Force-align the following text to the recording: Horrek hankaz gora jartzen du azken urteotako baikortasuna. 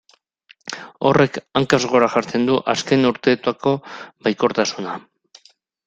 Horrek 1.09 1.37
hankaz 1.61 1.79
gora 1.93 2.09
jartzen 2.15 2.49
du 2.49 2.57
azken 2.75 3.07
urteotako 3.13 3.77
baikortasuna. 3.99 5.03